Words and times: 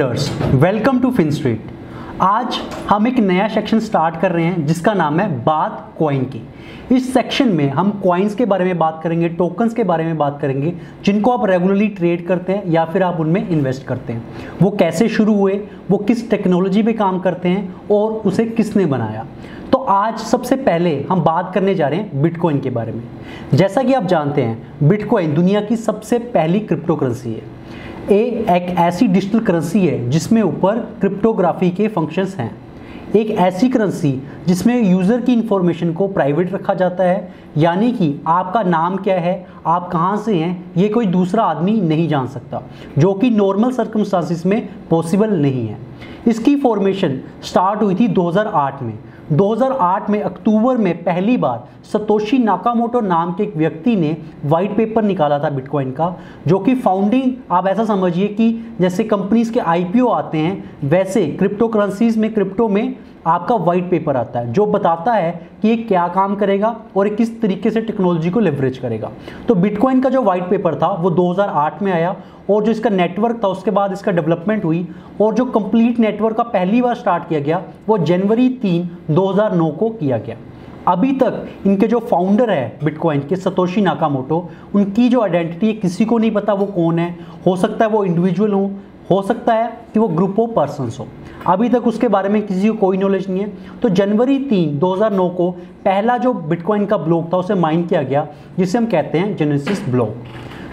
Holders 0.00 0.30
welcome 0.54 0.98
to 1.00 1.10
Fin 1.10 1.30
Street 1.30 1.64
आज 2.20 2.58
हम 2.88 3.06
एक 3.06 3.18
नया 3.18 3.48
सेक्शन 3.48 3.80
स्टार्ट 3.80 4.16
कर 4.20 4.32
रहे 4.32 4.44
हैं, 4.44 4.64
जिसका 4.66 4.92
नाम 4.94 5.20
है 5.20 5.28
बात 5.44 5.92
कॉइन 5.98 6.22
की। 6.24 6.42
इस 6.96 7.12
सेक्शन 7.14 7.48
में 7.48 7.68
हम 7.70 7.90
कॉइन्स 8.04 8.34
के 8.34 8.44
बारे 8.44 8.64
में 8.64 8.78
बात 8.78 9.00
करेंगे 9.02 9.28
टोकन्स 9.28 9.74
के 9.74 9.84
बारे 9.84 10.04
में 10.04 10.16
बात 10.18 10.38
करेंगे, 10.40 10.72
जिनको 11.04 11.30
आप 11.30 11.44
रेगुलरली 11.44 11.88
ट्रेड 11.88 12.26
करते 12.26 12.52
हैं 12.52 12.70
या 12.70 12.84
फिर 12.84 13.02
आप 13.02 13.20
उनमें 13.20 13.48
इन्वेस्ट 13.48 13.86
करते 13.86 14.12
हैं। 14.12 14.56
वो 14.62 14.70
कैसे 14.70 15.08
शुरू 15.08 15.34
हुए, 15.34 15.60
वो 15.90 15.98
किस 15.98 16.28
टेक्नोलॉजी 16.30 16.82
पे 16.82 16.92
काम 16.92 17.20
करते 17.20 17.48
हैं 17.48 17.74
और 17.90 18.12
उसे 18.26 18.46
किसने 18.46 18.86
बनाया। 18.86 19.26
तो 19.72 19.78
आज 19.90 20.18
सबसे 20.18 20.56
पहले 20.56 20.98
हम 21.10 21.22
बात 21.22 21.52
करने 21.54 21.74
जा 21.74 21.88
रहे 21.88 22.00
हैं 22.00 22.22
बिटकॉइन 22.22 22.60
के 22.60 22.70
बारे 22.70 22.92
में। 22.92 23.02
जैसा 23.54 23.82
कि 23.82 23.92
आप 23.92 24.06
जानते 24.06 24.42
हैं 24.42 24.88
बिटकॉइन 24.88 25.34
दुनिया 25.34 25.60
की 25.60 25.76
सबसे 25.76 26.18
पहली 26.18 26.60
क्रिप्टो 26.60 26.96
करेंसी 26.96 27.32
है। 27.32 27.59
ए 28.10 28.18
एक 28.50 28.74
ऐसी 28.78 29.06
डिजिटल 29.06 29.40
करेंसी 29.40 29.86
है 29.86 30.08
जिसमें 30.10 30.40
ऊपर 30.42 30.78
क्रिप्टोग्राफी 31.00 31.70
के 31.70 31.88
फ़ंक्शंस 31.88 32.34
हैं। 32.36 32.50
एक 33.16 33.30
ऐसी 33.30 33.68
करेंसी 33.68 34.10
जिसमें 34.46 34.82
यूज़र 34.82 35.20
की 35.20 35.32
इंफॉर्मेशन 35.32 35.92
को 35.92 36.08
प्राइवेट 36.08 36.52
रखा 36.52 36.74
जाता 36.74 37.04
है, 37.04 37.32
यानी 37.58 37.90
कि 37.92 38.14
आपका 38.26 38.62
नाम 38.62 38.96
क्या 38.96 39.18
है, 39.20 39.46
आप 39.66 39.88
कहाँ 39.92 40.16
से 40.16 40.34
हैं, 40.34 40.72
ये 40.76 40.88
कोई 40.88 41.06
दूसरा 41.06 41.44
आदमी 41.44 41.72
नहीं 41.80 42.08
जान 42.08 42.26
सकता, 42.26 42.62
जो 42.98 43.12
कि 43.14 43.30
नॉर्मल 43.30 43.72
सर्कमस्टांसिस 43.72 44.44
में 44.46 44.68
पॉसिबल 44.90 45.30
नहीं 45.30 45.66
है। 45.68 45.78
इसकी 46.28 46.56
फॉर्मेशन 46.56 47.20
स्टार्ट 47.42 47.82
हुई 47.82 47.94
थी 47.94 48.08
2008 48.08 48.82
में। 48.82 48.98
2008 49.32 50.08
में 50.10 50.20
अक्टूबर 50.22 50.76
में 50.76 51.02
पहली 51.04 51.36
बार 51.36 51.68
सतोशी 51.92 52.38
नाकामोटो 52.38 53.00
नाम 53.00 53.32
के 53.32 53.42
एक 53.42 53.56
व्यक्ति 53.56 53.94
ने 53.96 54.16
वाइट 54.44 54.76
पेपर 54.76 55.02
निकाला 55.02 55.38
था 55.38 55.50
बिटकॉइन 55.50 55.90
का, 55.90 56.16
जो 56.46 56.58
कि 56.58 56.74
फाउंडिंग 56.74 57.32
आप 57.50 57.66
ऐसा 57.66 57.84
समझिए 57.84 58.28
कि 58.28 58.50
जैसे 58.80 59.04
कंपनीज़ 59.04 59.52
के 59.52 59.60
आईपीओ 59.60 60.06
आते 60.06 60.38
हैं, 60.38 60.64
वैसे 60.84 61.26
क्रिप्टो 61.28 61.68
करेंसीज 61.68 62.18
में 62.18 62.32
क्रिप्टो 62.34 62.68
में 62.68 62.96
आपका 63.26 63.54
वाइट 63.56 63.88
पेपर 63.90 64.16
आता 64.16 64.40
है, 64.40 64.52
जो 64.52 64.66
बताता 64.66 65.12
है 65.12 65.30
कि 65.62 65.68
ये 65.68 65.76
क्या 65.78 66.06
काम 66.08 66.34
करेगा 66.36 66.74
और 66.96 67.06
ये 67.06 67.14
किस 67.16 67.40
तरीके 67.42 67.70
से 67.70 67.80
टेक्नोलॉजी 67.80 68.30
को 68.30 68.40
लेवरेज 68.40 68.78
करेगा। 68.78 69.10
तो 69.48 69.54
बिटकॉइन 69.54 70.00
का 70.00 70.10
जो 70.10 70.22
वाइट 70.22 70.48
पेपर 70.50 70.74
था, 70.74 70.88
वो 70.90 71.10
2008 71.10 71.82
में 71.82 71.92
आया 71.92 72.14
और 72.50 72.64
जो 72.64 72.70
इसका 72.72 72.90
नेटवर्क 72.90 73.40
था, 73.44 73.48
उसके 73.48 73.70
बाद 73.70 73.92
इसका 73.92 74.12
डेवलपमेंट 74.12 74.64
हुई 74.64 74.86
और 75.20 75.34
जो 75.34 75.44
कंप्लीट 75.46 75.98
नेटवर्क 75.98 76.36
का 76.36 76.42
पहली 76.44 76.82
बार 76.82 76.94
स्टार्ट 76.94 77.28
किया 77.28 77.40
गया, 77.40 77.62
वो 77.88 77.98
जनवरी 77.98 78.48
तीन 78.62 78.88
2009 79.10 79.70
को 79.70 79.90
किया 79.90 80.18
गया। 80.18 80.36
अभी 80.88 81.12
तक 81.12 81.48
इनके 81.66 81.86
जो 81.86 81.98
फाउंडर 82.00 82.50
है 82.50 82.78
बिटकॉइन 82.84 83.20
के 83.20 83.36
सतोशी 83.36 83.80
नाकामोटो 83.80 84.48
उनकी 84.74 85.08
जो 85.08 85.20
आइडेंटिटी 85.22 85.66
है, 85.66 85.72
किसी 85.72 86.04
को 86.04 86.18
नहीं 86.18 86.30
पता 86.30 86.52
वो 86.52 86.66
कौन 86.66 86.98
है। 86.98 87.14
हो 87.46 87.56
सकता 87.56 87.84
है 87.84 87.90
वो 87.90 88.04
इंडिविजुअल 88.04 88.52
हो 88.52 88.70
हो 89.10 89.22
सकता 89.22 89.54
है 89.54 89.72
कि 89.94 90.00
वो 90.00 90.08
ग्रुप 90.08 90.40
ऑफ़ 90.40 90.50
पर्सन 90.50 90.90
हो। 90.98 91.06
अभी 91.46 91.68
तक 91.68 91.86
उसके 91.86 92.08
बारे 92.08 92.28
में 92.28 92.46
किसी 92.46 92.68
को 92.68 92.74
कोई 92.74 92.96
नॉलेज 92.96 93.30
नहीं 93.30 93.40
है। 93.40 93.52
तो 93.82 93.88
जनवरी 93.88 94.38
तीन 94.38 94.78
2009 94.78 95.28
को 95.28 95.50
पहला 95.84 96.16
जो 96.18 96.32
बिटकॉइन 96.34 96.86
का 96.86 96.96
ब्लॉक 96.96 97.32
था, 97.32 97.36
उसे 97.36 97.54
माइन 97.54 97.86
किया 97.86 98.02
गया, 98.02 98.26
जिसे 98.58 98.78
हम 98.78 98.86
कहते 98.86 99.18
हैं 99.18 99.36
जेनेसिस 99.36 99.88
ब्लॉक 99.88 100.16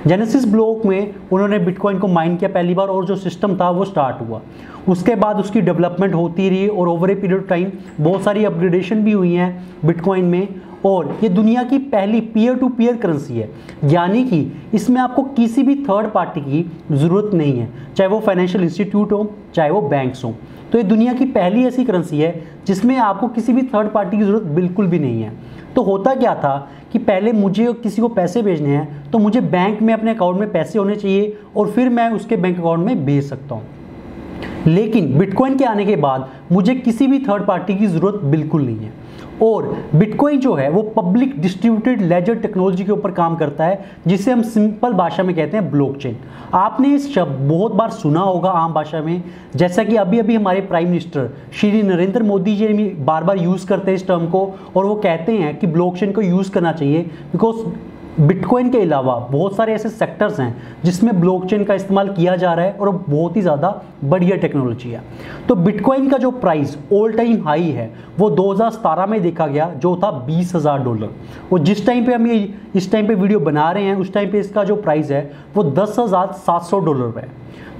जेनेसिस 0.07 0.45
ब्लॉक 0.45 0.85
में 0.85 1.13
उन्होंने 1.31 1.59
बिटकॉइन 1.59 1.99
को 1.99 2.07
माइन 2.07 2.35
किया 2.37 2.49
पहली 2.49 2.73
बार 2.73 2.87
और 2.87 3.05
जो 3.05 3.15
सिस्टम 3.15 3.55
था, 3.55 3.69
वो 3.69 3.85
स्टार्ट 3.85 4.29
हुआ। 4.29 4.41
उसके 4.89 5.15
बाद 5.15 5.39
उसकी 5.39 5.61
डेवलपमेंट 5.61 6.13
होती 6.13 6.49
रही 6.49 6.67
और 6.67 6.87
ओवर 6.87 7.11
ए 7.11 7.15
पीरियड 7.15 7.47
टाइम 7.47 7.71
बहुत 8.01 8.21
सारी 8.21 8.45
अपग्रेडेशन 8.45 9.03
भी 9.03 9.11
हुई 9.11 9.33
हैं 9.33 9.67
बिटकॉइन 9.85 10.25
में। 10.25 10.47
और 10.87 11.17
ये 11.23 11.29
दुनिया 11.29 11.63
की 11.63 11.77
पहली 11.87 12.19
पीयर 12.33 12.55
टू 12.55 12.69
पीयर 12.69 12.95
करेंसी 12.97 13.33
है। 13.33 13.49
यानी 13.85 14.23
कि 14.23 14.39
इसमें 14.73 14.99
आपको 15.01 15.23
किसी 15.35 15.63
भी 15.63 15.75
थर्ड 15.83 16.11
पार्टी 16.11 16.41
की 16.41 16.65
ज़रूरत 16.91 17.33
नहीं 17.33 17.57
है, 17.59 17.69
चाहे 17.95 18.09
वो 18.09 18.19
फाइनेंशियल 18.19 18.63
इंस्टीट्यूट 18.63 19.11
हो, 19.11 19.31
चाहे 19.55 19.69
वो 19.69 19.81
बैंक्स 19.83 20.23
हों। 20.23 20.33
तो 20.71 20.77
ये 20.77 20.83
दुनिया 20.85 21.13
की 21.13 21.25
पहली 21.27 21.65
ऐसी 21.65 21.85
करेंसी 21.85 22.19
है, 22.19 22.33
जिसमें 22.67 22.95
आपको 22.97 23.27
किसी 23.29 23.53
भी 23.53 23.61
थर्ड 23.65 23.91
पार्टी 23.91 24.17
की 24.17 24.23
ज़रूरत 24.23 24.43
बिल्कुल 24.55 24.87
भी 24.87 24.99
नहीं 24.99 25.21
है। 25.21 25.31
तो 25.75 25.81
होता 25.83 26.13
क्या 26.15 26.33
था 26.35 26.57
कि 26.91 26.99
पहले 26.99 27.31
मुझे 27.33 27.71
किसी 27.73 28.01
को 28.01 28.07
पैसे 28.09 28.41
भेजने 28.41 28.69
हैं 28.69 29.11
तो 29.11 29.19
मुझे 29.19 29.41
बैंक 29.41 29.81
में 29.81 29.93
अपने 29.93 30.11
अकाउंट 30.11 30.39
में 30.39 30.51
पैसे 30.51 30.79
होने 30.79 30.95
चाहिए, 30.95 31.37
और 31.57 31.71
फिर 31.71 31.89
मैं 31.89 32.09
उसके 32.11 32.37
बैंक 32.37 32.59
अकाउंट 32.59 32.85
में 32.85 33.05
भेज 33.05 33.23
सकता 33.25 33.55
हूँ। 33.55 33.63
लेकिन 34.67 35.17
बिटकॉइन 35.17 35.57
के 35.57 35.65
आने 35.65 35.85
के 35.85 35.95
बाद 35.97 36.29
मुझे 36.51 36.75
किसी 36.75 37.07
भी 37.07 37.19
थर्ड 37.19 37.45
पार्टी 37.45 37.75
की 37.75 37.87
ज़रूरत 37.87 38.23
बिल्कुल 38.23 38.61
नहीं 38.61 38.77
है। 38.77 39.05
और 39.43 39.65
बिटकॉइन 39.95 40.39
जो 40.39 40.53
है, 40.53 40.69
वो 40.69 40.81
पब्लिक 40.95 41.39
डिस्ट्रीब्यूटेड 41.41 42.01
लेजर 42.01 42.35
टेक्नोलॉजी 42.35 42.83
के 42.83 42.91
ऊपर 42.91 43.11
काम 43.11 43.35
करता 43.35 43.65
है, 43.65 43.85
जिसे 44.07 44.31
हम 44.31 44.41
सिंपल 44.43 44.93
भाषा 44.93 45.23
में 45.23 45.35
कहते 45.35 45.57
हैं 45.57 45.69
ब्लॉकचेन 45.71 46.15
आपने 46.53 46.93
इस 46.95 47.13
शब्द 47.15 47.39
बहुत 47.47 47.73
बार 47.73 47.89
सुना 47.91 48.19
होगा 48.19 48.49
आम 48.51 48.73
भाषा 48.73 49.01
में, 49.01 49.23
जैसा 49.55 49.83
कि 49.83 49.95
अभी 49.95 50.19
अभी 50.19 50.35
हमारे 50.35 50.61
प्राइम 50.63 50.87
मिनिस्टर 50.87 51.29
श्री 51.53 51.81
नरेंद्र 51.83 52.23
मोदी 52.23 52.55
जी 52.55 52.89
बार 53.01 53.23
बार 53.23 53.37
यूज़ 53.37 53.67
करते 53.67 53.91
हैं 53.91 53.95
इस 53.95 54.07
टर्म 54.07 54.25
को, 54.27 54.45
और 54.75 54.85
वो 54.85 54.95
कहते 54.97 55.31
हैं 55.33 55.57
कि 55.59 55.67
ब्लॉकचेन 55.67 56.11
को 56.11 56.21
यूज़ 56.21 56.51
करना 56.51 56.71
चाहिए 56.73 57.01
बिकॉज़ 57.31 57.65
बिटकॉइन 58.19 58.69
के 58.69 58.81
अलावा 58.81 59.15
बहुत 59.31 59.55
सारे 59.55 59.73
ऐसे 59.73 59.89
सेक्टर्स 59.89 60.39
हैं 60.39 60.81
जिसमें 60.83 61.19
ब्लॉकचेन 61.19 61.63
का 61.63 61.73
इस्तेमाल 61.73 62.07
किया 62.09 62.35
जा 62.35 62.53
रहा 62.53 62.65
है 62.65 62.71
और 62.71 62.89
बहुत 62.99 63.35
ही 63.35 63.41
ज़्यादा 63.41 63.69
बढ़िया 64.03 64.37
टेक्नोलॉजी 64.37 64.89
है। 64.89 65.01
तो 65.47 65.55
बिटकॉइन 65.55 66.09
का 66.09 66.17
जो 66.17 66.31
प्राइस 66.31 66.77
ऑल 66.93 67.13
टाइम 67.13 67.47
हाई 67.47 67.69
है, 67.71 67.91
वो 68.19 68.29
2017 68.31 69.07
में 69.07 69.21
देखा 69.21 69.47
गया, 69.47 69.69
जो 69.71 69.95
था 69.95 70.11
बीस 70.11 70.55
हज़ार 70.55 70.83
डॉलर 70.83 71.09
और 71.53 71.59
जिस 71.59 71.85
टाइम 71.85 72.05
पे 72.05 72.13
हम 72.13 72.27
ये, 72.27 72.53
इस 72.75 72.91
टाइम 72.91 73.07
पे 73.07 73.15
वीडियो 73.15 73.39
बना 73.39 73.71
रहे 73.71 73.83
हैं, 73.83 73.95
उस 73.95 74.13
टाइम 74.13 74.31
पे 74.31 74.39
इसका 74.39 74.63
जो 74.63 74.75
प्राइस 74.77 75.11
है, 75.11 75.31
वो 75.55 75.63
दस 75.63 75.95
हज़ार 75.99 76.31
सात 76.37 76.63
सौ 76.63 76.79
डॉलर 76.79 77.19
है। 77.19 77.29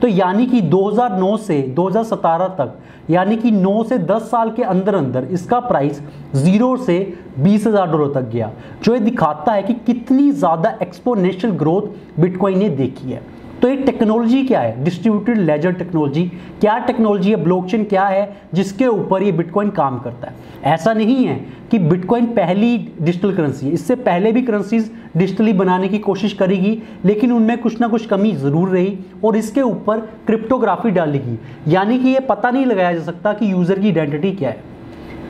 तो 0.02 0.08
यानी 0.08 0.46
कि 0.46 0.62
2009 0.64 1.38
से 1.38 1.62
2017 1.76 2.48
तक, 2.58 2.74
यानी 3.10 3.36
कि 3.38 3.52
9 3.54 3.84
से 3.84 3.98
10 4.00 4.30
साल 4.32 4.52
के 4.52 4.64
अंदर 4.66 4.96
अंदर 4.96 5.28
इसका 5.32 5.60
प्राइस 5.62 6.02
ज़ीरो 6.36 6.76
से 6.78 7.00
बीस 7.40 7.68
हज़ार 7.68 7.92
डॉलर 7.92 8.14
तक 8.14 8.30
गया, 8.30 8.52
जो 8.84 8.94
ये 8.94 9.00
दिखाता 9.00 9.54
है 9.54 9.64
कि 9.64 9.74
कितनी 9.86 10.32
ज़्यादा 10.32 10.78
एक्सपोनेंशियल 10.82 11.54
ग्रोथ 11.54 12.20
बिटकॉइन 12.20 12.60
ने 12.60 12.70
देखी 12.72 13.12
है। 13.12 13.22
तो 13.62 13.68
ये 13.69 13.75
टेक्नोलॉजी 13.75 14.44
क्या 14.45 14.59
है? 14.59 14.84
डिस्ट्रीब्यूटेड 14.84 15.38
लेजर 15.38 15.72
टेक्नोलॉजी 15.73 16.23
क्या 16.62 16.78
टेक्नोलॉजी 16.78 17.29
है? 17.29 17.35
ब्लॉकचेन 17.35 17.84
क्या 17.84 18.06
है? 18.06 18.38
जिसके 18.53 18.88
ऊपर 18.88 19.23
ये 19.23 19.31
बिटकॉइन 19.31 19.69
काम 19.69 19.97
करता 20.00 20.28
है। 20.28 20.73
ऐसा 20.73 20.94
नहीं 20.94 21.25
है 21.25 21.35
कि 21.72 21.79
बिटकॉइन 21.79 22.25
पहली 22.25 22.78
डिजिटल 23.01 23.34
करेंसी 23.35 23.66
है। 23.66 23.72
इससे 23.73 23.95
पहले 23.97 24.31
भी 24.31 24.41
करेंसीज 24.41 24.91
डिजिटली 25.18 25.53
बनाने 25.53 25.88
की 25.88 26.00
कोशिश 26.00 26.34
करेगी, 26.34 26.78
लेकिन 27.06 27.31
उनमें 27.31 27.57
कुछ 27.57 27.79
ना 27.81 27.88
कुछ 27.88 28.06
कमी 28.06 28.31
ज़रूर 28.34 28.69
रही 28.69 28.97
और 29.25 29.38
इसके 29.38 29.62
ऊपर 29.62 30.00
क्रिप्टोग्राफी 30.28 30.91
डालेगी। 30.91 31.38
यानी 31.68 32.00
कि 32.00 32.09
ये 32.09 32.19
पता 32.19 32.51
नहीं 32.51 32.66
लगाया 32.66 32.94
जा 32.94 33.01
सकता 33.01 33.34
कि 33.34 33.51
यूज़र 33.51 33.79
की 33.79 33.88
आइडेंटिटी 33.88 34.31
क्या 34.31 34.50
है। 34.50 34.75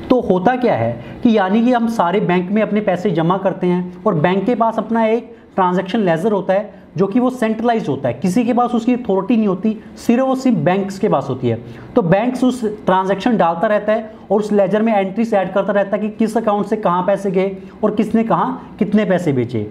तो 0.10 0.20
होता 0.22 0.56
क्या 0.56 0.76
है 0.76 0.92
कि 1.24 1.38
यानी 1.38 1.64
कि 1.64 1.72
हम 1.72 1.88
सारे 1.90 2.20
बैंक 2.20 2.52
में 2.52 2.62
अपने 2.62 2.82
पैसे 2.82 3.12
जमा 3.12 3.38
करते 3.38 3.68
हैं 3.68 4.04
और 4.04 4.16
बैंक 4.16 4.46
के 4.46 4.56
पास 4.56 4.78
अपना 4.78 5.06
एक 5.06 5.36
ट्रांजैक्शन 5.56 6.00
लेजर 6.00 6.32
होता 6.32 6.54
है 6.54 6.86
जो 6.98 7.08
कि 7.08 7.20
वो 7.20 7.30
सेंट्रलाइज 7.30 7.88
होता 7.90 8.08
है। 8.08 8.14
किसी 8.14 8.44
के 8.44 8.54
पास 8.54 8.72
उसकी 8.72 8.94
अथॉरिटी 8.94 9.38
नहीं 9.38 9.48
होती, 9.48 9.78
सिर्फ़ 9.98 10.24
वो 10.24 10.36
सिर्फ़ 10.36 10.58
बैंक्स 10.58 11.00
के 11.00 11.10
पास 11.10 11.28
होती 11.30 11.48
है। 11.48 11.60
तो 11.96 12.02
बैंक 12.02 12.44
उस 12.44 12.64
ट्रांजेक्शन 12.86 13.38
डालता 13.38 13.68
रहता 13.68 13.94
है 13.94 14.14
और 14.32 14.40
उस 14.40 14.52
लेजर 14.52 14.82
में 14.82 14.94
एंट्रीज 14.94 15.34
ऐड 15.34 15.54
करता 15.54 15.74
रहता 15.74 15.96
है 15.96 16.02
कि 16.02 16.10
किस 16.10 16.38
अकाउंट 16.38 16.66
से 16.66 16.78
कहाँ 16.78 17.04
पैसे 17.04 17.32
गए 17.32 17.58
और 17.84 17.96
किसने 17.96 18.24
कहाँ 18.24 18.76
कितने 18.80 19.06
पैसे 19.06 19.34
बेचे। 19.34 19.70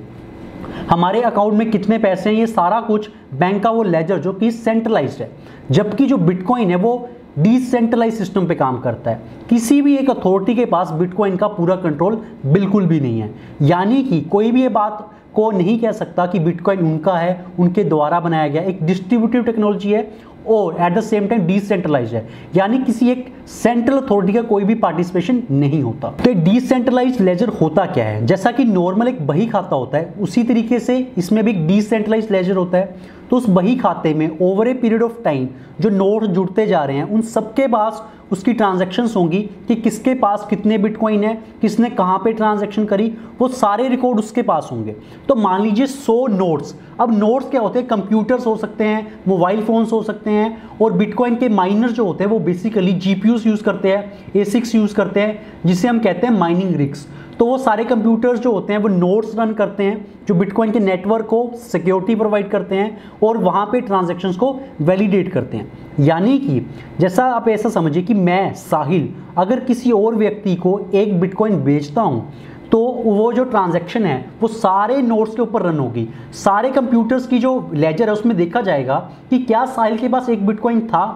हमारे 0.90 1.20
अकाउंट 1.22 1.54
में 1.54 1.70
कितने 1.70 1.98
पैसे 1.98 2.30
हैं, 2.30 2.36
ये 2.36 2.46
सारा 2.46 2.80
कुछ 2.80 3.08
बैंक 3.34 3.62
का 3.62 3.70
वो 3.70 3.82
लेजर 3.82 4.18
जो 4.18 4.32
कि 4.32 4.50
सेंट्रलाइज्ड 4.50 5.22
है। 5.22 5.30
जबकि 5.70 6.06
जो 6.06 6.16
बिटकॉइन 6.16 6.70
है 6.70 6.76
वो 6.76 7.08
डिसेंट्रलाइज 7.38 8.14
सिस्टम 8.14 8.46
पे 8.46 8.54
काम 8.54 8.78
करता 8.78 9.10
है। 9.10 9.20
किसी 9.50 9.80
भी 9.82 9.96
एक 9.96 10.10
अथॉरिटी 10.10 10.54
के 10.54 10.64
पास 10.64 10.90
बिटकॉइन 10.90 11.36
का 11.36 11.48
पूरा 11.48 11.76
कंट्रोल 11.76 12.20
बिल्कुल 12.46 12.86
भी 12.86 13.00
नहीं 13.00 13.20
है। 13.20 13.34
यानी 13.62 14.02
कि 14.02 14.20
कोई 14.22 14.50
भी 14.52 14.62
ये 14.62 14.68
बात 14.68 15.08
को 15.34 15.50
नहीं 15.50 15.78
कह 15.78 15.92
सकता 15.92 16.26
कि 16.26 16.38
बिटकॉइन 16.38 16.80
उनका 16.80 17.16
है, 17.18 17.44
उनके 17.58 17.84
द्वारा 17.84 18.20
बनाया 18.20 18.48
गया। 18.48 18.62
एक 18.62 18.82
डिस्ट्रीब्यूटिव 18.82 19.42
टेक्नोलॉजी 19.42 19.92
है 19.92 20.02
और 20.48 20.76
at 20.80 20.94
the 20.94 21.00
same 21.00 21.26
time 21.26 21.46
decentralise 21.46 22.14
है। 22.14 22.26
यानी 22.56 22.78
किसी 22.78 23.10
एक 23.10 23.26
सेंट्रल 23.46 23.98
अथॉरिटी 23.98 24.32
का 24.32 24.42
कोई 24.42 24.64
भी 24.64 24.74
पार्टिसिपेशन 24.74 25.42
नहीं 25.50 25.82
होता। 25.82 26.08
तो 26.24 26.32
डिसेंट्रलाइज 26.44 27.20
लेजर 27.20 27.48
होता 27.60 27.84
क्या 27.86 28.04
है? 28.04 28.24
जैसा 28.26 28.50
कि 28.50 28.64
नॉर्मल 28.64 29.08
एक 29.08 29.26
बही 29.26 29.46
खाता 29.46 29.76
होता 29.76 29.98
है, 29.98 30.14
उसी 30.20 30.42
तरीके 30.44 30.78
से 30.78 30.98
इसमें 31.18 31.44
भी 31.44 31.50
एक 31.50 31.66
डिसेंट्रलाइज 31.66 32.30
लेजर 32.30 32.56
होता 32.56 32.78
है। 32.78 33.14
तो 33.30 33.36
उस 33.36 33.48
बही 33.48 33.74
खाते 33.76 34.12
में 34.14 34.38
over 34.42 34.68
a 34.68 34.72
period 34.74 35.02
of 35.02 35.22
time 35.22 35.48
जो 35.80 35.90
नोट 35.90 36.24
जुड़ते 36.24 36.66
जा 36.66 36.84
रहे 36.84 36.96
हैं, 36.96 37.04
उन 37.04 37.22
सबके 37.22 37.66
पास 37.66 38.02
उसकी 38.32 38.52
ट्रांजेक्शन्स 38.52 39.16
होंगी 39.16 39.40
कि 39.68 39.74
किसके 39.74 40.14
पास 40.14 40.46
कितने 40.50 40.78
बिटकॉइन 40.78 41.24
है, 41.24 41.34
किसने 41.60 41.90
कहाँ 41.90 42.18
पे 42.18 42.32
ट्रांजेक्शन 42.32 42.84
करी, 42.84 43.12
वो 43.40 43.48
सारे 43.48 43.88
रिकॉर्ड 43.88 44.18
उसके 44.18 44.42
पास 44.42 44.68
होंगे। 44.72 44.94
तो 45.28 45.34
मान 45.34 45.62
लीजिए 45.62 45.86
100 45.86 46.26
नोट्स 46.28 46.74
अब 47.00 47.18
नोट्स 47.18 47.50
क्या 47.50 47.60
होते 47.60 47.78
हैं? 47.78 47.88
कंप्यूटर्स 47.88 48.46
हो 48.46 48.56
सकते 48.56 48.84
हैं 48.84 49.20
मोबाइल 49.28 49.62
फ़ोन्स 49.64 49.92
हो 49.92 50.02
सकते 50.02 50.30
हैं, 50.30 50.62
और 50.82 50.92
बिटकॉइन 50.92 51.36
के 51.36 51.48
माइनर 51.48 51.90
जो 51.90 52.04
होते 52.04 52.24
हैं, 52.24 52.30
वो 52.30 52.38
बेसिकली 52.38 52.92
जी 52.92 53.20
यूज़ 53.26 53.62
करते 53.62 53.92
हैं 53.92 54.30
ए 54.36 54.62
यूज़ 54.74 54.94
करते 54.94 55.20
हैं, 55.20 55.46
जिसे 55.66 55.88
हम 55.88 55.98
कहते 55.98 56.26
हैं 56.26 56.34
माइनिंग 56.34 56.76
रिक्स 56.76 57.06
तो 57.38 57.46
वो 57.46 57.56
सारे 57.58 57.84
कंप्यूटर्स 57.84 58.40
जो 58.40 58.52
होते 58.52 58.72
हैं, 58.72 58.80
वो 58.80 58.88
नोट्स 58.88 59.34
रन 59.38 59.52
करते 59.52 59.82
हैं, 59.82 60.06
जो 60.28 60.34
बिटकॉइन 60.34 60.70
के 60.72 60.80
नेटवर्क 60.80 61.26
को 61.26 61.50
सिक्योरिटी 61.62 62.14
प्रोवाइड 62.14 62.50
करते 62.50 62.76
हैं 62.76 62.98
और 63.24 63.38
वहाँ 63.38 63.64
पे 63.66 63.80
ट्रांजेक्शन्स 63.80 64.36
को 64.36 64.52
वैलिडेट 64.80 65.32
करते 65.32 65.56
हैं। 65.56 65.72
यानी 66.00 66.38
कि, 66.38 66.60
जैसा 67.00 67.24
आप 67.26 67.48
ऐसा 67.48 67.68
समझिए 67.68 68.02
कि 68.02 68.14
मैं, 68.14 68.52
साहिल, 68.54 69.08
अगर 69.38 69.60
किसी 69.60 69.92
और 69.92 70.14
व्यक्ति 70.14 70.54
को 70.56 70.80
एक 70.94 71.18
बिटकॉइन 71.20 71.62
बेचता 71.64 72.02
हूँ 72.02 72.32
तो 72.72 72.78
वो 73.04 73.32
जो 73.32 73.42
ट्रांजैक्शन 73.44 74.04
है, 74.04 74.24
वो 74.40 74.48
सारे 74.48 74.96
नोट्स 75.02 75.34
के 75.34 75.42
ऊपर 75.42 75.62
रन 75.62 75.78
होगी। 75.78 76.08
सारे 76.34 76.70
कंप्यूटर्स 76.70 77.26
की 77.26 77.38
जो 77.38 77.70
लेजर 77.74 78.06
है, 78.06 78.12
उसमें 78.12 78.36
देखा 78.36 78.60
जाएगा 78.60 78.98
कि 79.30 79.38
क्या 79.38 79.64
साहिल 79.66 79.98
के 79.98 80.08
पास 80.08 80.28
एक 80.28 80.46
बिटकॉइन 80.46 80.80
था। 80.80 81.06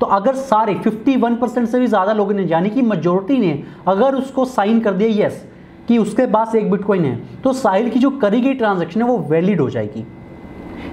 तो 0.00 0.06
अगर 0.06 0.34
सारे 0.34 0.74
51 0.76 1.36
परसेंट 1.36 1.68
से 1.68 1.78
भी 1.78 1.86
ज़्यादा 1.86 2.12
लोगों 2.12 2.34
ने, 2.34 2.42
यानी 2.42 2.70
कि 2.70 2.82
मेजोरिटी 2.82 3.38
ने, 3.38 3.62
अगर 3.88 4.14
उसको 4.14 4.44
साइन 4.44 4.80
कर 4.80 4.92
दिया 4.92 5.26
यस 5.26 5.44
कि 5.90 5.96
उसके 5.98 6.26
पास 6.28 6.54
एक 6.54 6.70
बिटकॉइन 6.70 7.04
है 7.04 7.18
तो 7.42 7.52
साहिल 7.52 7.88
की 7.90 7.98
जो 7.98 8.10
करी 8.12 8.40
गई 8.40 8.54
ट्रांजेक्शन 8.54 9.02
है, 9.02 9.06
वो 9.06 9.18
वैलिड 9.20 9.60
हो 9.60 9.68
जाएगी। 9.70 10.04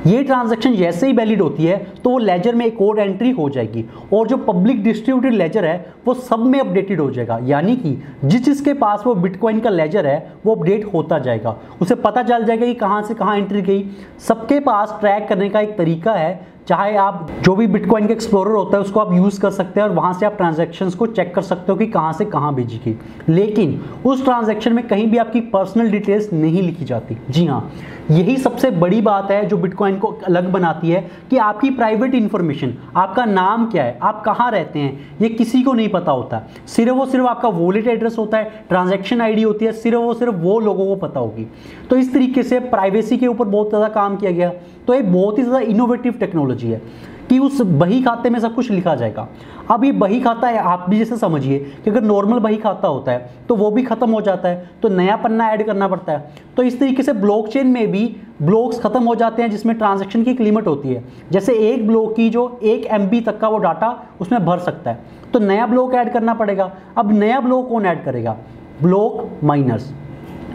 ये 0.06 0.24
ट्रांजैक्शन 0.24 0.76
जैसे 0.76 1.08
ही 1.08 1.14
वैलिड 1.14 1.42
होती 1.42 1.66
है 1.66 1.78
तो 2.04 2.10
वो 2.10 2.18
लेजर 2.18 2.56
में 2.56 2.66
एक 2.66 2.82
और 2.82 3.00
एंट्री 3.00 3.30
हो 3.32 3.50
जाएगी 3.50 3.86
और 4.14 4.28
जो 4.28 4.38
पब्लिक 4.40 4.84
डिस्ट्रीब्यूटेड 4.84 5.34
लेजर 5.34 5.66
है, 5.66 5.94
वो 6.08 6.14
सब 6.14 6.40
में 6.42 6.60
अपडेटेड 6.60 7.02
हो 7.02 7.10
जाएगा। 7.12 7.40
यानी 7.44 7.76
कि 7.76 7.96
जिस 8.26 8.44
जिसके 8.46 8.74
पास 8.74 9.04
वो 9.06 9.16
बिटकॉइन 9.16 9.60
का 9.60 9.70
लेजर 9.70 10.08
है, 10.08 10.34
वो 10.46 10.56
अपडेट 10.56 10.86
होता 10.94 11.20
जाएगा। 11.20 11.56
उसे 11.82 11.96
पता 11.98 12.24
चल 12.24 12.46
जाएगा 12.46 12.66
कि 12.66 12.74
कहाँ 12.76 13.02
से 13.02 13.14
कहाँ 13.14 13.38
एंट्री 13.38 13.62
गई। 13.62 13.90
सबके 14.28 14.60
पास 14.60 14.98
ट्रैक 15.00 15.28
करने 15.30 15.50
का 15.50 15.60
एक 15.60 15.78
तरीका 15.78 16.14
है 16.14 16.57
चाहे 16.68 16.96
आप 16.98 17.28
जो 17.44 17.56
भी 17.56 17.66
बिटकॉइन 17.68 18.08
का 18.08 18.14
एक्सप्लोरर 18.14 18.52
होता 18.52 18.78
है, 18.78 18.84
उसको 18.84 19.00
आप 19.00 19.14
यूज़ 19.14 19.40
कर 19.42 19.52
सकते 19.52 19.80
हैं 19.80 19.88
और 19.88 19.94
वहाँ 19.96 20.14
से 20.14 20.26
आप 20.26 20.36
ट्रांजेक्शन्स 20.38 20.96
को 20.96 21.08
चेक 21.08 21.34
कर 21.36 21.42
सकते 21.42 21.72
हो 21.72 21.78
कि 21.78 21.86
कहाँ 21.88 22.14
से 22.14 22.26
कहाँ 22.26 22.54
भेजी 22.56 22.82
गई 22.86 22.96
लेकिन 23.30 23.80
उस 24.06 24.24
ट्रांजेक्शन 24.24 24.74
में 24.74 24.88
कहीं 24.88 25.08
भी 25.12 25.18
आपकी 25.18 25.42
पर्सनल 25.50 25.92
डिटेल्स 25.92 26.32
नहीं 26.34 26.62
लिखी 26.62 26.86
जाती। 26.86 27.18
जी 27.30 27.46
हाँ 27.46 27.72
यही 28.12 28.38
सबसे 28.38 28.72
बड़ी 28.74 29.02
बात 29.02 29.32
है 29.32 29.46
जो 29.48 29.58
बिटकॉइन 29.58 29.98
को 30.00 30.08
अलग 30.28 30.52
बनाती 30.52 30.90
है 30.90 31.02
कि 31.30 31.38
आपकी 31.38 31.70
प्राइवेट 31.72 32.16
इंफॉर्मेशन 32.16 32.74
आपका 32.98 33.26
नाम 33.26 33.66
क्या 33.72 33.84
है, 33.84 33.98
आप 34.02 34.22
कहाँ 34.26 34.52
रहते 34.52 34.80
हैं, 34.80 35.18
ये 35.22 35.30
किसी 35.30 35.62
को 35.64 35.74
नहीं 35.74 35.90
पता 35.90 36.12
होता। 36.12 36.42
सिर्फ़ 36.68 36.94
वो 36.94 37.06
सिर्फ़ 37.06 37.28
आपका 37.28 37.50
वॉलेट 37.50 37.88
एड्रेस 37.88 38.18
होता 38.18 38.38
है 38.38 38.66
ट्रांजेक्शन 38.70 39.22
आईडी 39.22 39.44
होती 39.44 39.66
है, 39.66 39.72
सिर्फ़ 39.74 39.98
वो 39.98 40.14
सिर्फ़ 40.14 40.36
वो 40.36 40.60
लोगों 40.60 40.86
को 40.86 40.96
पता 40.98 41.20
होगी। 41.20 41.48
तो 41.90 41.96
इस 41.96 42.14
तरीके 42.14 42.44
से 42.44 42.60
प्राइवेसी 42.62 43.18
के 43.18 43.28
ऊपर 43.28 43.46
बहुत 43.46 43.70
ज़्यादा 43.70 43.88
काम 43.90 44.16
किया 44.16 44.32
गया। 44.32 44.52
तो 44.88 44.94
ये 44.94 45.02
बहुत 45.04 45.38
ही 45.38 45.44
ज़्यादा 45.44 45.60
इनोवेटिव 45.62 46.14
टेक्नोलॉजी 46.20 46.68
है 46.68 46.82
कि 47.30 47.38
उस 47.40 47.60
बही 47.62 48.02
खाते 48.02 48.30
में 48.30 48.40
सब 48.40 48.54
कुछ 48.56 48.70
लिखा 48.72 48.94
जाएगा। 48.96 49.28
अब 49.72 49.84
ये 49.84 49.92
बही 49.94 50.20
खाता 50.22 50.48
है, 50.48 50.58
आप 50.60 50.86
भी 50.90 50.98
जैसे 50.98 51.18
समझिए 51.18 51.58
कि 51.84 51.90
अगर 51.90 52.04
नॉर्मल 52.04 52.40
बही 52.40 52.58
खाता 52.58 52.88
होता 52.88 53.12
है 53.12 53.30
तो 53.48 53.56
वो 53.56 53.72
भी 53.72 53.84
खत्म 53.84 54.10
हो 54.12 54.22
जाता 54.22 54.50
है 54.50 54.70
तो 54.82 54.90
नया 54.90 55.16
पन्ना 55.18 55.50
ऐड 55.50 55.66
करना 55.66 55.88
पड़ता 55.88 56.12
है। 56.12 56.34
तो 56.58 56.64
इस 56.64 56.80
तरीके 56.80 57.04
से 57.04 57.14
ब्लॉकचेन 57.16 57.68
में 57.68 57.92
भी 57.92 58.06
ब्लॉक्स 58.42 58.80
खत्म 58.80 59.04
हो 59.04 59.16
जाते 59.16 59.42
हैं, 59.42 59.50
जिसमें 59.52 59.78
ट्रांजेक्शन 59.78 60.24
की 60.24 60.32
एक 60.32 60.42
लिमिट 60.42 60.68
होती 60.68 60.90
है। 60.90 61.04
जैसे 61.32 61.54
एक 61.70 61.88
ब्लॉक 61.88 62.16
की 62.16 62.30
जो 62.30 62.60
एक 62.64 62.86
एम 62.88 63.10
तक 63.22 63.40
का 63.40 63.48
वो 63.48 63.58
डाटा 63.60 63.96
उसमें 64.22 64.46
भर 64.46 64.60
सकता 64.62 64.92
है। 64.92 65.16
तो 65.34 65.40
नया 65.42 65.66
ब्लॉक 65.68 65.94
ऐड 65.96 66.14
करना 66.14 66.34
पड़ेगा। 66.34 66.72
अब 66.98 67.12
नया 67.14 67.40
ब्लॉक 67.40 67.70
कौन 67.70 67.86
ऐड 67.86 68.04
करेगा? 68.04 68.38
ब्लॉक 68.82 69.30
माइनर्स 69.44 69.94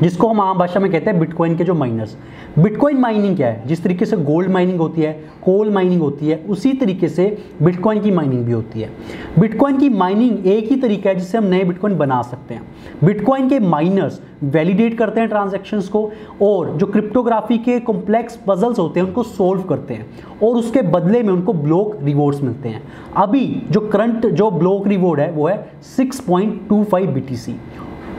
जिसको 0.00 0.28
हम 0.28 0.40
आम 0.40 0.58
भाषा 0.58 0.80
में 0.80 0.92
कहते 0.92 1.10
हैं 1.10 1.20
बिटकॉइन 1.20 1.56
के 1.56 1.64
जो 1.64 1.74
माइनर्स 1.74 2.16
बिटकॉइन 2.58 2.96
माइनिंग 2.96 3.36
क्या 3.36 3.48
है? 3.48 3.62
जिस 3.66 3.82
तरीके 3.82 4.06
से 4.06 4.16
गोल्ड 4.16 4.50
माइनिंग 4.50 4.78
होती 4.78 5.02
है 5.02 5.12
कोल 5.42 5.70
माइनिंग 5.70 6.00
होती 6.00 6.28
है, 6.28 6.44
उसी 6.48 6.72
तरीके 6.72 7.08
से 7.08 7.38
बिटकॉइन 7.62 8.00
की 8.00 8.10
माइनिंग 8.10 8.44
भी 8.44 8.52
होती 8.52 8.80
है। 8.80 8.90
बिटकॉइन 9.38 9.78
की 9.78 9.88
माइनिंग 9.88 10.46
एक 10.46 10.68
ही 10.68 10.76
तरीका 10.76 11.10
है 11.10 11.16
जिससे 11.16 11.38
हम 11.38 11.44
नए 11.44 11.64
बिटकॉइन 11.64 11.98
बना 11.98 12.22
सकते 12.22 12.54
हैं। 12.54 12.62
बिटकॉइन 13.04 13.48
के 13.48 13.58
माइनर्स 13.58 14.20
वैलिडेट 14.42 14.98
करते 14.98 15.20
हैं 15.20 15.28
ट्रांजेक्शन्स 15.28 15.88
को 15.88 16.10
और 16.42 16.76
जो 16.76 16.86
क्रिप्टोग्राफी 16.86 17.58
के 17.58 17.80
कॉम्प्लेक्स 17.80 18.38
पजल्स 18.48 18.78
होते 18.78 19.00
हैं, 19.00 19.06
उनको 19.06 19.22
सोल्व 19.22 19.62
करते 19.62 19.94
हैं 19.94 20.06
और 20.42 20.56
उसके 20.56 20.82
बदले 20.82 21.22
में 21.22 21.32
उनको 21.32 21.52
ब्लॉक 21.52 21.98
रिवॉर्ड्स 22.02 22.42
मिलते 22.42 22.68
हैं। 22.68 22.82
अभी 23.16 23.62
जो 23.70 23.80
करंट 23.80 24.26
जो 24.26 24.50
ब्लॉक 24.50 24.86
रिवॉर्ड 24.86 25.20
है, 25.20 25.30
वो 25.32 25.48
है 25.48 25.72
6.25 25.82 27.06
बीटीसी 27.06 27.52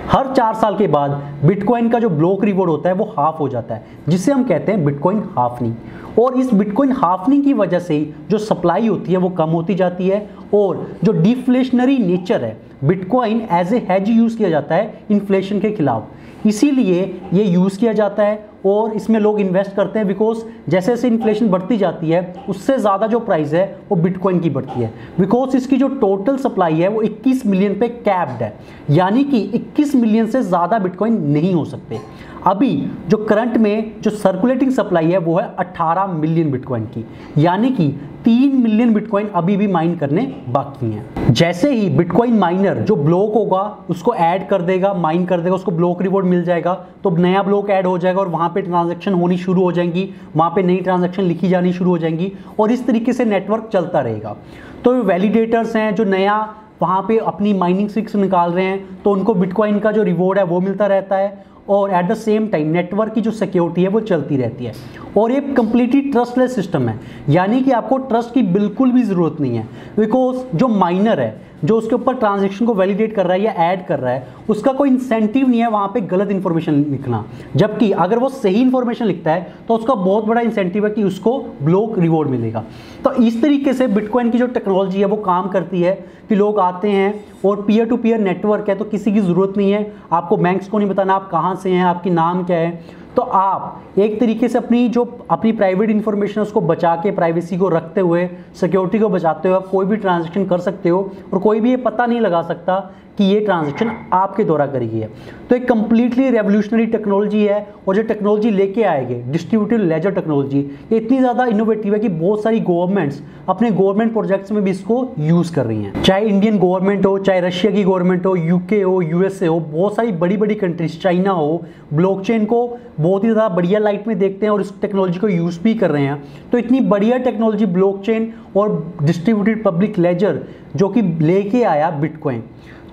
हर 0.08 0.34
चार 0.34 0.54
साल 0.54 0.76
के 0.78 0.88
बाद 0.88 1.12
बिटकॉइन 1.46 1.90
का 1.90 2.00
जो 2.00 2.10
ब्लॉक 2.10 2.44
रिवॉर्ड 2.44 2.70
होता 2.70 2.90
है 2.90 2.96
वो 2.96 3.06
हाफ़ 3.18 3.38
हो 3.38 3.48
जाता 3.50 3.76
है, 3.76 3.86
जिसे 4.10 4.32
हम 4.32 4.44
कहते 4.44 4.72
हैं 4.72 4.84
बिटकॉइन 4.86 5.24
हाफनिंग। 5.38 6.20
और 6.20 6.38
इस 6.40 6.54
बिटकॉइन 6.54 6.92
हाफनिंग 6.94 7.44
की 7.44 7.54
वजह 7.54 7.80
से 7.80 8.14
जो 8.30 8.38
सप्लाई 8.38 8.88
होती 8.88 9.12
है 9.12 9.18
वो 9.18 9.30
कम 9.32 9.50
होती 9.50 9.76
जाती 9.76 10.08
है 10.08 10.30
और 10.54 10.86
जो 11.04 11.12
डिफ्लेशनरी 11.14 11.98
नेचर 11.98 12.44
है, 12.44 12.58
bitcoin 12.84 13.42
as 13.52 13.74
a 13.74 13.86
hedge 13.90 14.10
use 14.12 14.38
किया 14.38 14.50
जाता 14.50 14.76
है 14.76 15.04
इन्फ्लेशन 15.12 15.60
के 15.60 15.72
खिलाफ। 15.72 16.46
इसीलिए 16.48 17.04
ये 17.34 17.44
यूज़ 17.44 17.80
किया 17.80 17.94
जाता 17.94 18.24
है 18.24 18.46
और 18.66 18.94
इसमें 18.94 19.20
लोग 19.20 19.40
इन्वेस्ट 19.40 19.76
करते 19.76 20.00
हैं 20.00 20.08
बिकॉज़ 20.08 20.44
जैसे 20.70 20.92
जैसे 20.92 21.08
इन्फ्लेशन 21.08 21.50
बढ़ती 21.50 21.78
जाती 21.78 22.10
है, 22.10 22.36
उससे 22.50 22.78
ज़्यादा 22.78 23.08
जो 23.08 23.20
प्राइस 23.20 23.54
है, 23.54 23.66
वो 23.90 23.96
बिटकॉइन 23.96 24.40
की 24.40 24.50
बढ़ती 24.50 24.82
है। 24.82 24.94
बिकॉज़ 25.20 25.58
इसकी 25.58 25.78
जो 25.78 25.88
टोटल 25.88 26.38
सप्लाई 26.38 26.74
है, 26.74 26.88
वो 26.88 27.02
21 27.02 27.46
मिलियन 27.46 27.80
पे 27.80 27.88
कैप्ड 27.88 28.44
है। 28.44 28.54
यानी 28.90 29.24
कि 29.24 29.42
21 29.54 29.96
मिलियन 29.96 30.28
से 30.28 30.42
ज़्यादा 30.42 30.80
बिटकॉइन 30.80 31.22
नहीं 31.24 31.54
हो 31.54 31.66
सकते। 31.66 32.00
अभी 32.48 32.76
जो 33.08 33.18
करंट 33.18 33.58
में 33.58 34.02
जो 34.02 34.12
सर्कुलेटिंग 34.12 34.72
सप्लाई 34.72 35.12
है, 35.12 35.18
वो 35.18 35.38
है 35.40 35.56
18 35.60 36.08
मिलियन 36.08 36.52
बिटकॉइन 36.52 36.86
की। 36.86 37.06
यानी 37.38 37.70
कि 37.70 37.88
तीन 38.26 38.56
मिलियन 38.56 38.94
बिटकॉइन 38.94 39.28
अभी 39.28 39.56
भी 39.58 39.66
माइन 39.68 39.96
करने 39.96 40.22
बाकी 40.50 40.92
हैं। 40.92 41.34
जैसे 41.34 41.72
ही 41.72 41.90
बिटकॉइन 41.90 42.38
माइनर 42.40 42.78
जो 42.80 42.96
ब्लॉक 42.96 43.34
होगा, 43.34 43.62
उसको 43.90 44.14
ऐड 44.16 44.48
कर 44.50 44.62
देगा, 44.62 44.94
माइन 44.94 45.26
कर 45.26 45.40
देगा, 45.40 45.56
उसको 45.56 45.72
ब्लॉक 45.72 46.02
रिवॉर्ड 46.02 46.26
मिल 46.26 46.44
जाएगा 46.44 46.74
तो 47.04 47.10
नया 47.10 47.44
ब्लॉक 47.44 47.70
ऐड 47.70 47.88
हो 47.88 47.98
जाएगा 47.98 48.20
और 48.20 48.28
वहाँ 48.28 48.50
पे 48.50 48.62
ट्रांजैक्शन 48.62 49.14
होनी 49.14 49.38
शुरू 49.38 49.64
हो 49.64 49.72
जाएँगी, 49.72 50.10
वहाँ 50.36 50.50
पे 50.50 50.64
नई 50.64 50.78
ट्रांजैक्शन 50.78 51.24
लिखी 51.24 51.50
जानी 51.50 51.74
शुरू 51.74 51.90
हो 51.90 51.98
जाएँगी 51.98 52.32
और 52.60 52.72
इस 52.72 52.88
तरीके 52.88 53.14
से 53.14 53.26
नेटवर्क 53.26 53.70
चलता 53.74 54.00
रहेगा। 54.00 54.36
तो 54.84 54.94
वैलिडेटर्स 55.04 55.76
हैं 55.76 55.94
जो 55.96 56.04
नया 56.04 56.42
वहाँ 56.82 57.02
पे 57.08 57.18
अपनी 57.18 57.54
माइनिंग 57.54 57.90
सिक्स 57.90 58.16
निकाल 58.16 58.52
रहे 58.52 58.66
हैं 58.66 59.02
तो 59.04 59.12
उनको 59.12 59.34
बिटकॉइन 59.34 59.80
का 59.80 59.92
जो 59.92 60.04
रिवॉर्ड 60.04 60.40
है 60.40 60.44
वो 60.46 60.60
मिलता 60.62 60.88
रहता 60.88 61.18
है 61.18 61.46
और 61.70 61.92
at 61.92 62.06
the 62.06 62.14
same 62.14 62.48
time 62.48 62.68
network 62.68 63.14
की 63.14 63.22
जो 63.22 63.32
सिक्योरिटी 63.32 63.84
है, 63.84 63.88
वो 63.88 64.00
चलती 64.00 64.38
रहती 64.38 64.66
है। 64.66 64.74
और 65.18 65.32
ये 65.32 65.42
कम्प्लीटली 65.42 66.02
ट्रस्टलेस 66.02 66.56
सिस्टम 66.56 66.90
है। 66.90 67.00
यानी 67.30 67.62
कि 67.62 67.72
आपको 67.72 67.98
ट्रस्ट 67.98 68.34
की 68.34 68.42
बिल्कुल 68.42 68.92
भी 68.92 69.04
ज़रूरत 69.04 69.42
नहीं 69.42 69.58
है। 69.58 69.68
बिकॉज़ 70.00 70.58
जो 70.58 70.68
माइनर 70.68 71.20
है 71.20 71.53
जो 71.66 71.78
उसके 71.78 71.96
ऊपर 71.96 72.16
ट्रांजेक्शन 72.16 72.66
को 72.66 72.74
वैलिडेट 72.74 73.16
कर 73.16 73.26
रहा 73.26 73.34
है 73.34 73.42
या 73.42 73.52
ऐड 73.64 73.86
कर 73.88 74.00
रहा 74.00 74.14
है, 74.14 74.28
उसका 74.50 74.72
कोई 74.74 74.90
इंसेंटिव 74.90 75.48
नहीं 75.48 75.60
है 75.62 75.70
वहाँ 75.70 75.88
पे 75.88 76.02
गलत 76.04 76.32
इन्फॉर्मेशन 76.32 76.74
लिखना। 76.84 77.24
जबकि 77.56 77.92
अगर 77.94 78.20
वो 78.20 78.30
सही 78.30 78.62
इन्फॉर्मेशन 78.62 79.06
लिखता 79.06 79.32
है 79.32 79.54
तो 79.68 79.76
उसका 79.76 79.96
बहुत 79.96 80.26
बड़ा 80.26 80.42
इंसेंटिव 80.42 80.86
है 80.86 80.92
कि 80.94 81.04
उसको 81.04 81.38
ब्लॉक 81.62 82.00
रिवॉर्ड 82.00 82.30
मिलेगा। 82.30 82.64
तो 83.04 83.12
इस 83.14 83.42
तरीके 83.42 83.74
से 83.74 83.88
बिटकॉइन 83.90 84.30
की 84.30 84.38
जो 84.38 84.48
टेक्नोलॉजी 84.50 85.00
है, 85.00 85.06
वो 85.06 85.18
काम 85.18 85.48
करती 85.50 85.82
है 85.82 85.94
कि 86.30 86.36
लोग 86.36 86.60
आते 86.60 86.90
हैं 86.90 87.14
और 87.46 87.62
पीयर 87.62 87.86
टू 87.86 87.98
पीयर 87.98 88.20
नेटवर्क 88.20 88.70
है 88.70 88.76
तो 88.76 88.86
किसी 88.86 89.12
की 89.14 89.20
ज़रूरत 89.20 89.58
नहीं 89.58 89.72
है। 89.72 89.94
आपको 90.12 90.38
बैंक्स 90.38 90.68
को 90.68 90.78
नहीं 90.78 90.90
बताना 90.90 91.14
आप 91.14 91.30
कहाँ 91.32 91.56
से 91.56 91.70
हैं, 91.70 91.84
आपकी 91.86 92.10
नाम 92.10 92.44
क्या 92.44 92.58
है। 92.58 93.02
तो 93.16 93.22
आप 93.22 93.98
एक 94.00 94.20
तरीके 94.20 94.48
से 94.50 94.58
अपनी 94.58 94.88
जो, 94.90 95.04
अपनी 95.32 95.52
प्राइवेट 95.52 95.90
इन्फॉर्मेशन 95.90 96.42
उसको 96.42 96.62
बचा 96.62 96.96
के 96.96 97.12
प्राइवेसी 97.12 97.58
को 97.58 97.70
रखते 97.70 98.02
हुए 98.02 98.28
सिक्योरिटी 98.60 99.00
को 99.00 99.10
बचाते 99.10 99.50
हुए 99.50 99.58
आप 99.58 99.68
कोई 99.68 99.86
भी 99.86 99.96
ट्रांजेक्शन 99.98 100.46
कर 100.46 100.60
सकते 100.60 100.90
हो 100.90 101.10
और 101.34 101.40
कोई 101.40 101.60
भी 101.60 101.70
ये 101.70 101.78
पता 101.80 102.06
नहीं 102.06 102.22
लगा 102.22 102.42
सकता 102.42 102.78
कि 103.18 103.24
ये 103.24 103.40
ट्रांजेक्शन 103.40 103.92
आपके 104.14 104.44
द्वारा 104.44 104.66
करी 104.68 104.88
गई 104.88 105.00
है। 105.00 105.10
तो 105.50 105.56
एक 105.56 105.68
कंप्लीटली 105.70 106.30
रेवोल्यूशनरी 106.30 106.86
टेक्नोलॉजी 106.88 107.44
है 107.46 107.60
और 107.88 107.96
जो 107.96 108.02
टेक्नोलॉजी 108.04 108.52
लेके 108.52 108.84
आएगी 108.84 109.16
डिस्ट्रीब्यूटेड 109.32 109.82
लेजर 109.82 110.12
टेक्नोलॉजी 110.12 110.60
ये 110.92 110.98
इतनी 110.98 111.20
ज़्यादा 111.20 111.46
इनोवेटिव 111.46 111.94
है 111.94 112.00
कि 112.00 112.10
बहुत 112.10 112.44
सारी 112.44 112.60
गवर्नमेंट्स 112.62 113.22
अपने 113.50 113.72
गवर्नमेंट 113.72 114.12
प्रोजेक्ट्स 114.14 114.52
में 114.52 114.64
भी 114.64 114.72
इसको 114.72 114.98
यूज़ 115.20 115.54
कर 115.56 115.66
रही 115.66 115.84
हैं। 115.84 116.02
चाहे 116.02 116.26
इंडियन 116.26 116.58
गवर्नमेंट 116.60 117.06
हो, 117.06 117.18
चाहे 117.20 117.42
रशिया 117.42 117.72
की 117.74 117.84
गवर्नमेंट 117.84 118.26
हो 118.26 118.36
यूके 118.36 118.82
हो 118.82 119.02
यूएसए 119.02 119.48
हो, 119.48 119.60
बहुत 119.60 119.96
सारी 119.96 120.12
बड़ी 120.14 120.38
बड़ी 120.38 120.56
कंट्रीज़ 120.56 121.00
चाइना 121.00 121.32
हो 121.32 121.64
ब्लॉकचेन 121.94 122.46
को 122.46 122.68
बहुत 123.00 123.24
ही 123.24 123.30
ज़्यादा 123.30 123.48
बढ़िया 123.56 123.80
लाइट 123.80 124.08
में 124.08 124.18
देखते 124.20 124.46
हैं 124.46 124.54
और 124.54 124.62
इस 124.62 124.72
टेक्नोलॉजी 124.82 125.20
को 125.20 125.30
यूज़ 125.30 125.60
भी 125.64 125.74
कर 125.76 125.92
रहे 125.92 126.04
हैं। 126.04 126.24
तो 126.52 126.58
इतनी 126.58 126.80
बढ़िया 126.82 127.18
टेक्नोलॉजी 127.20 127.66
ब्लॉकचेन 127.68 128.32
और 128.58 128.96
डिस्ट्रीब्यूटेड 129.04 129.64
पब्लिक 129.64 129.98
लेजर 130.00 130.42
जो 130.76 130.90
कि 130.90 131.02
लेके 131.02 131.64
आया 131.64 131.90
बिटकॉइन 131.92 132.44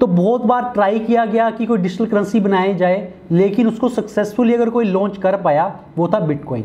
तो 0.00 0.06
बहुत 0.06 0.44
बार 0.44 0.70
ट्राई 0.74 0.98
किया 0.98 1.24
गया 1.24 1.50
कि 1.50 1.66
कोई 1.66 1.78
डिजिटल 1.78 2.06
करेंसी 2.06 2.40
बनाई 2.40 2.74
जाए, 2.74 3.12
लेकिन 3.32 3.66
उसको 3.66 3.88
सक्सेसफुली 3.88 4.54
अगर 4.54 4.70
कोई 4.70 4.84
लॉन्च 4.84 5.16
कर 5.16 5.36
पाया 5.36 5.64
वो 5.98 6.06
था 6.08 6.18
बिटकॉइन 6.20 6.64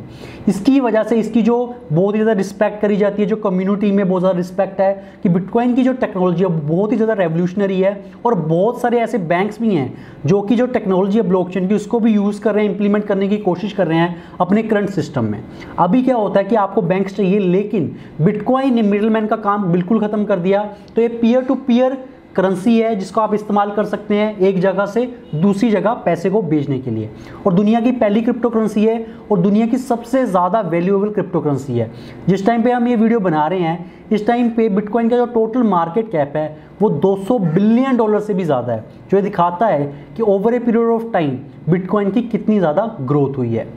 इसकी 0.50 0.80
वजह 0.80 1.04
से 1.04 1.16
इसकी 1.20 1.42
जो 1.42 1.56
बहुत 1.92 2.16
ही 2.16 2.20
ज़्यादा 2.20 2.38
रिस्पेक्ट 2.38 2.82
करी 2.82 2.98
जाती 2.98 3.22
है, 3.22 3.28
जो 3.28 3.36
कम्युनिटी 3.38 3.92
में 3.92 4.08
बहुत 4.08 4.22
ज़्यादा 4.22 4.38
रिस्पेक्ट 4.38 4.80
है, 4.82 4.94
कि 5.24 5.30
बिटकॉइन 5.30 5.74
की 5.76 5.84
जो 5.84 5.94
टेक्नोलॉजी 5.96 6.44
है 6.44 6.50
बहुत 6.60 6.92
ही 6.92 6.98
ज़्यादा 6.98 7.14
रेवोल्यूशनरी 7.16 7.80
है 7.82 7.94
और 8.26 8.36
बहुत 8.38 8.82
सारे 8.82 9.00
ऐसे 9.00 9.18
बैंक्स 9.18 9.62
भी 9.62 9.74
हैं, 9.76 9.94
जो 10.26 10.42
कि 10.42 10.56
जो 10.56 10.66
टेक्नोलॉजी 10.68 11.18
है 11.18 11.28
ब्लॉकचेन 11.28 11.68
की, 11.68 11.76
उसको 11.76 12.00
भी 12.00 12.14
यूज़ 12.14 12.42
कर 12.42 12.56
रहे 12.56 12.66
हैं 12.66 12.72
इंप्लीमेंट 12.72 13.06
करने 13.06 13.28
की 13.28 13.38
कोशिश 13.40 13.74
कर 13.74 13.88
रहे 13.88 13.98
हैं 13.98 14.24
अपने 14.42 14.64
करंट 14.64 14.90
सिस्टम 14.92 15.26
में। 15.26 15.44
अभी 15.80 16.04
क्या 16.04 16.16
होता 16.16 16.40
है 16.40 16.46
कि 16.46 16.56
आपको 16.58 16.82
बैंक्स 16.84 17.16
चाहिए, 17.16 17.40
लेकिन 17.40 17.96
बिटकॉइन 18.22 18.74
ने 18.76 18.82
मिडल 18.84 19.26
का 19.26 19.36
काम 19.38 19.72
बिल्कुल 19.72 20.00
ख़त्म 20.02 20.26
कर 20.26 20.40
दिया। 20.40 20.64
तो 20.96 21.02
ये 21.02 21.08
पीयर 21.10 21.44
टू 21.44 21.56
पीयर 21.58 21.98
करेंसी 22.36 22.78
है 22.80 22.96
जिसको 22.96 23.22
आप 23.22 23.34
इस्तेमाल 23.34 23.72
कर 23.72 23.86
सकते 23.86 24.16
हैं 24.16 24.38
एक 24.40 24.60
जगह 24.60 24.86
से 24.86 25.06
दूसरी 25.36 25.70
जगह 25.72 25.94
पैसे 26.06 26.30
को 26.30 26.42
भेजने 26.44 26.80
के 26.80 26.92
लिए। 26.92 27.10
और 27.48 27.54
दुनिया 27.54 27.82
की 27.82 27.92
पहली 27.94 28.22
क्रिप्टो 28.22 28.50
करेंसी 28.50 28.86
है 28.86 29.06
और 29.32 29.40
दुनिया 29.40 29.66
की 29.66 29.78
सबसे 29.78 30.26
ज़्यादा 30.26 30.62
वैल्यूएबल 30.64 31.10
क्रिप्टो 31.10 31.40
करेंसी 31.42 31.78
है। 31.78 31.92
जिस 32.28 32.46
टाइम 32.46 32.64
पे 32.64 32.72
हम 32.72 32.88
ये 32.88 32.96
वीडियो 32.96 33.20
बना 33.20 33.46
रहे 33.48 33.60
हैं, 33.60 33.94
इस 34.12 34.28
टाइम 34.28 34.50
पे 34.50 34.68
बिटकॉइन 34.72 35.10
का 35.10 35.18
जो 35.18 35.26
टोटल 35.28 35.64
मार्केट 35.66 36.12
कैप 36.12 36.34
है, 36.36 36.58
वो 36.82 36.90
200 36.90 37.40
बिलियन 37.40 37.98
डॉलर 37.98 38.20
से 38.20 38.34
भी 38.34 38.44
ज़्यादा 38.44 38.74
है, 38.74 38.84
जो 39.12 39.18
ये 39.18 39.24
दिखाता 39.24 39.68
है 39.68 39.86
कि 40.18 40.24
over 40.24 40.54
a 40.54 40.60
period 40.60 40.90
of 40.92 41.12
time 41.14 41.38
bitcoin 41.70 42.12
की 42.12 42.22
कितनी 42.24 42.60
ज़्यादा 42.60 42.86
ग्रोथ 43.02 43.38
हुई 43.38 43.54
है। 43.54 43.68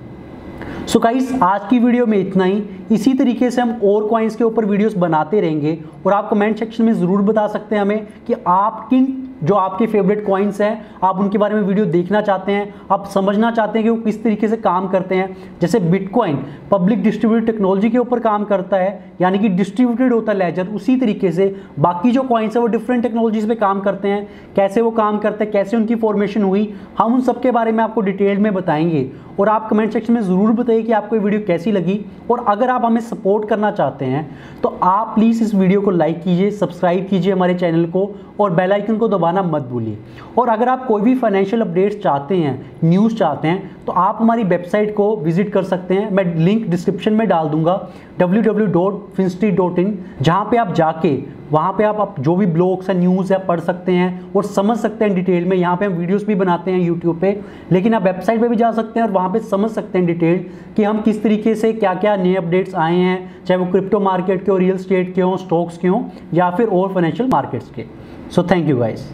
सो 0.89 0.99
गाइस 0.99 1.33
आज 1.43 1.61
की 1.71 1.79
वीडियो 1.79 2.07
में 2.07 2.19
इतना 2.19 2.45
ही। 2.45 2.63
इसी 2.93 3.13
तरीके 3.15 3.51
से 3.51 3.61
हम 3.61 3.71
और 3.85 4.07
कॉइन्स 4.09 4.37
के 4.37 4.45
ऊपर 4.45 4.65
वीडियोस 4.65 4.95
बनाते 4.97 5.41
रहेंगे 5.41 5.79
और 6.07 6.13
आप 6.13 6.29
कमेंट 6.31 6.59
सेक्शन 6.59 6.85
में 6.85 6.93
ज़रूर 6.93 7.23
बता 7.23 7.47
सकते 7.49 7.75
हैं 7.75 7.83
हमें 7.83 8.07
कि 8.27 8.35
आप 8.49 8.87
किन 8.91 9.07
जो 9.45 9.55
आपके 9.55 9.87
फेवरेट 9.87 10.25
कॉइन्स 10.27 10.61
हैं, 10.61 10.87
आप 11.03 11.19
उनके 11.19 11.39
बारे 11.39 11.55
में 11.55 11.63
वीडियो 11.63 11.85
देखना 11.87 12.21
चाहते 12.21 12.53
हैं, 12.53 12.75
आप 12.91 13.07
समझना 13.07 13.51
चाहते 13.51 13.79
हैं 13.79 13.85
कि 13.85 13.91
वो 13.91 13.97
किस 13.97 14.23
तरीके 14.25 14.49
से 14.49 14.57
काम 14.59 14.89
करते 14.89 15.15
हैं। 15.15 15.37
जैसे 15.61 15.81
बिटकॉइन 15.81 16.39
पब्लिक 16.71 17.03
डिस्ट्रीब्यूटेड 17.03 17.47
टेक्नोलॉजी 17.47 17.91
के 17.91 17.99
ऊपर 17.99 18.21
काम 18.21 18.45
करता 18.45 18.77
है, 18.77 19.13
यानी 19.21 19.39
कि 19.39 19.49
डिस्ट्रीब्यूटेड 19.49 20.13
होता 20.13 20.33
है 20.33 20.39
लेजर 20.39 20.67
उसी 20.69 20.97
तरीके 20.97 21.31
से। 21.33 21.55
बाकी 21.79 22.11
जो 22.11 22.23
कॉइन्स 22.23 22.57
हैं, 22.57 22.63
वो 22.63 22.69
डिफरेंट 22.69 23.03
टेक्नोलॉजीज़ 23.03 23.49
पे 23.49 23.55
काम 23.55 23.81
करते 23.81 24.09
हैं। 24.09 24.27
कैसे 24.57 24.81
वो 24.81 24.91
काम 24.91 25.19
करते 25.19 25.45
हैं, 25.45 25.53
कैसे 25.53 25.77
उनकी 25.77 25.95
फॉर्मेशन 25.97 26.43
हुई, 26.43 26.73
हम 26.99 27.15
उन 27.15 27.21
सब 27.21 27.41
के 27.41 27.51
बारे 27.51 27.73
में 27.73 27.83
आपको 27.85 28.01
डिटेल 28.01 28.39
में 28.39 28.53
बताएँगे। 28.55 29.11
और 29.41 29.49
आप 29.49 29.69
कमेंट 29.71 29.93
सेक्शन 29.93 30.13
में 30.13 30.21
ज़रूर 30.21 30.53
बताइए 30.53 30.83
कि 30.83 30.93
आपको 30.93 31.17
ये 31.17 31.23
वीडियो 31.23 31.41
कैसी 31.47 31.73
लगी। 31.73 32.01
और 32.31 32.45
अगर 32.49 32.71
आप 32.71 32.85
हमें 32.85 33.01
सपोर्ट 33.01 33.49
करना 33.49 33.71
चाहते 33.71 34.05
हैं 34.05 34.29
तो 34.63 34.69
आप 34.83 35.15
प्लीज़ 35.15 35.43
इस 35.45 35.55
वीडियो 35.55 35.81
को 35.81 35.91
लाइक 35.91 36.23
कीजिए 36.23 36.51
सब्सक्राइब 36.51 37.07
कीजिए 37.07 37.33
हमारे 37.33 37.55
चैनल 37.55 37.85
को। 37.87 38.05
और 38.41 38.51
बेल 38.55 38.73
आइकन 38.73 38.97
को 38.97 39.09
दबाना 39.09 39.43
मत 39.43 39.63
भूलिए। 39.63 39.99
और 40.39 40.49
अगर 40.49 40.69
आप 40.69 40.87
कोई 40.87 41.03
भी 41.03 41.15
फाइनेंशियल 41.15 41.63
अपडेट्स 41.63 42.03
चाहते 42.03 42.37
हैं 42.37 42.71
न्यूज़ 42.85 43.15
चाहते 43.17 43.49
हैं 43.49 43.71
तो 43.87 43.93
आप 43.95 44.19
हमारी 44.21 44.45
वेबसाइट 44.45 44.95
को 44.95 45.15
विज़िट 45.17 45.53
कर 45.53 45.63
सकते 45.65 45.95
हैं। 45.95 46.11
मैं 46.11 46.25
लिंक 46.37 46.67
डिस्क्रिप्शन 46.67 47.13
में 47.13 47.27
डाल 47.29 47.49
दूँगा। 47.49 47.77
W 48.19 48.43
W 48.43 48.67
dot 48.69 49.07
finstreet 49.15 49.51
dot 49.53 49.79
in 49.79 49.99
जहाँ 50.23 50.45
पर 50.45 50.57
आप 50.57 50.73
जाके 50.75 51.17
वहाँ 51.53 51.73
पे 51.73 51.85
आप, 51.85 52.01
आप 52.01 52.21
जो 52.21 52.35
भी 52.37 52.47
ब्लॉग्स 52.47 52.89
है 52.89 52.99
न्यूज़ 52.99 53.33
है 53.33 53.39
पढ़ 53.47 53.61
सकते 53.61 53.93
हैं 53.93 54.33
और 54.33 54.45
समझ 54.45 54.77
सकते 54.79 55.05
हैं 55.05 55.15
डिटेल 55.15 55.45
में। 55.45 55.57
यहाँ 55.57 55.77
पे 55.77 55.87
हम 55.87 55.93
वीडियोस 55.93 56.25
भी 56.25 56.35
बनाते 56.35 56.71
हैं 56.71 56.81
यूट्यूब 56.81 57.21
पे 57.21 57.39
लेकिन 57.73 57.95
आप 57.95 58.03
वेबसाइट 58.03 58.41
पे 58.41 58.49
भी 58.49 58.57
जा 58.57 58.71
सकते 58.73 59.01
हैं 59.01 59.07
और 59.07 59.13
वहाँ 59.13 59.29
पे 59.29 59.39
समझ 59.41 59.71
सकते 59.71 59.99
हैं 59.99 60.07
डिटेल 60.07 60.45
कि 60.77 60.85
हम 60.85 61.01
किस 61.03 61.23
तरीके 61.23 61.55
से 61.55 61.73
क्या 61.73 61.95
क्या 61.95 62.17
नए 62.17 62.35
अपडेट्स 62.37 62.75
आए 62.77 62.97
हैं 62.97 63.45
चाहे 63.45 63.61
वो 63.61 63.71
क्रिप्टो 63.71 64.01
मार्केट 64.01 64.45
के 64.45 64.51
हो 64.51 64.57
रियल 64.59 64.79
स्टेट 64.79 65.15
के 65.15 65.21
हों 65.21 65.37
स्टॉक्स 65.37 65.79
के 65.79 65.89
हों 65.89 66.03
या 66.35 66.51
फिर 66.51 66.69
और 66.69 66.93
फाइनेंशियल 66.95 67.29
मार्केट्स 67.29 67.71
के। 67.71 67.85
So 68.31 68.43
thank 68.43 68.69
you 68.69 68.77
guys 68.79 69.07